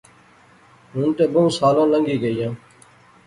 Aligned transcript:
ہن 0.93 1.07
تہ 1.17 1.25
بہوں 1.33 1.49
سالاں 1.57 1.87
لنگی 1.91 2.17
گئیاں 2.23 2.51